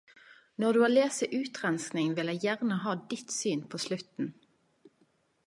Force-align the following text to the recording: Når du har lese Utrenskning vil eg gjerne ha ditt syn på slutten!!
Når 0.61 0.73
du 0.73 0.79
har 0.83 0.91
lese 0.93 1.29
Utrenskning 1.39 2.15
vil 2.21 2.33
eg 2.33 2.41
gjerne 2.47 2.79
ha 2.87 2.97
ditt 3.13 3.37
syn 3.37 3.63
på 3.75 3.83
slutten!! 3.87 4.35